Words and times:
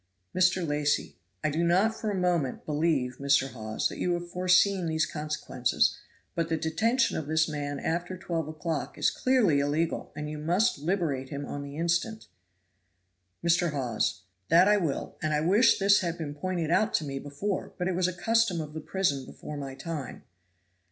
Mr. 0.35 0.67
Lacy. 0.67 1.15
"I 1.43 1.51
do 1.51 1.63
not 1.63 1.93
for 1.95 2.09
a 2.09 2.15
moment 2.15 2.65
believe, 2.65 3.17
Mr. 3.19 3.49
Hawes, 3.51 3.87
that 3.87 3.99
you 3.99 4.13
have 4.15 4.31
foreseen 4.31 4.87
these 4.87 5.05
consequences, 5.05 5.95
but 6.33 6.49
the 6.49 6.57
detention 6.57 7.17
of 7.17 7.27
this 7.27 7.47
man 7.47 7.79
after 7.79 8.17
twelve 8.17 8.47
o'clock 8.47 8.97
is 8.97 9.11
clearly 9.11 9.59
illegal, 9.59 10.11
and 10.15 10.27
you 10.27 10.39
must 10.39 10.79
liberate 10.79 11.29
him 11.29 11.45
on 11.45 11.61
the 11.61 11.77
instant." 11.77 12.25
Mr. 13.45 13.73
Hawes. 13.73 14.21
"That 14.49 14.67
I 14.67 14.77
will, 14.77 15.17
and 15.21 15.35
I 15.35 15.41
wish 15.41 15.77
this 15.77 15.99
had 15.99 16.17
been 16.17 16.33
pointed 16.33 16.71
out 16.71 16.95
to 16.95 17.03
me 17.05 17.19
before, 17.19 17.71
but 17.77 17.87
it 17.87 17.93
was 17.93 18.07
a 18.07 18.11
custom 18.13 18.59
of 18.59 18.73
the 18.73 18.81
prison 18.81 19.23
before 19.27 19.55
my 19.55 19.75
time." 19.75 20.23